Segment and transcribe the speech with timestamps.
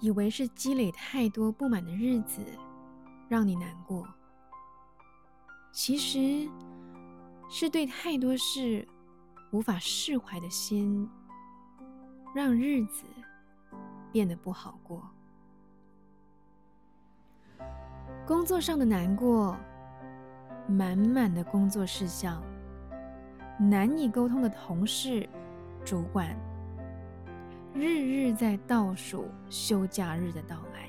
[0.00, 2.40] 以为是积累太多不满的日子
[3.28, 4.08] 让你难过，
[5.70, 6.48] 其实
[7.48, 8.86] 是对太多事
[9.52, 11.08] 无法释怀的心，
[12.34, 13.04] 让日子
[14.10, 15.02] 变得不好过。
[18.26, 19.56] 工作上的难过，
[20.66, 22.42] 满满的工作事项，
[23.58, 25.28] 难以沟通的同事、
[25.84, 26.34] 主管。
[27.72, 30.88] 日日在倒数休假日的到来，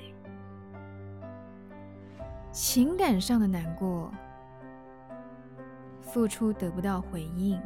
[2.50, 4.12] 情感上的难过，
[6.00, 7.60] 付出得不到回应，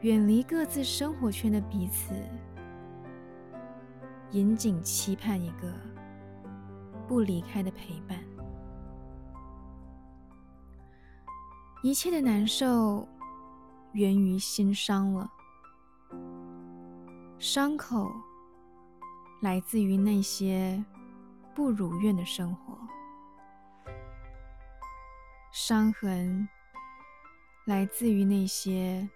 [0.00, 2.14] 远离各自生活圈的彼此，
[4.30, 5.70] 引颈期盼一个
[7.06, 8.18] 不离开的陪伴，
[11.82, 13.06] 一切的难受
[13.92, 15.30] 源于心伤了。
[17.42, 18.08] 伤口
[19.40, 20.80] 来自于那些
[21.52, 22.78] 不如愿的生活，
[25.50, 26.48] 伤痕
[27.64, 29.10] 来自于那些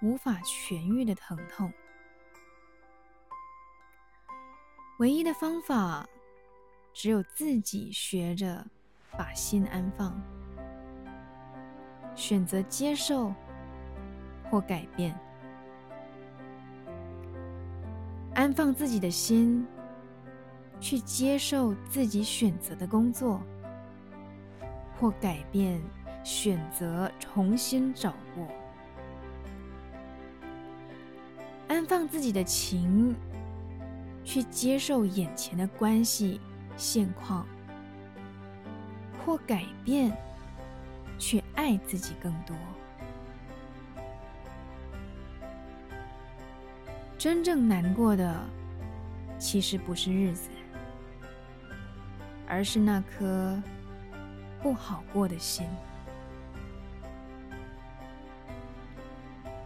[0.00, 1.70] 无法痊愈的疼痛。
[4.98, 6.08] 唯一的方法，
[6.94, 8.66] 只有自己学着
[9.18, 10.18] 把心安放，
[12.14, 13.30] 选择接受
[14.50, 15.14] 或改变。
[18.50, 19.64] 安放自己的心，
[20.80, 23.40] 去接受自己选择的工作，
[24.98, 25.80] 或改变
[26.24, 28.44] 选择，重新找过。
[31.68, 33.14] 安放自己的情，
[34.24, 36.40] 去接受眼前的关系
[36.76, 37.46] 现况，
[39.24, 40.12] 或改变，
[41.20, 42.56] 去爱自己更多。
[47.20, 48.34] 真正难过的，
[49.38, 50.48] 其实不是日子，
[52.48, 53.62] 而是那颗
[54.62, 55.66] 不好过的心。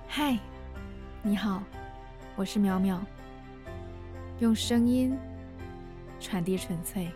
[0.08, 0.36] 嗨，
[1.22, 1.62] 你好，
[2.34, 2.98] 我是淼淼，
[4.40, 5.16] 用声音
[6.18, 7.08] 传递纯粹。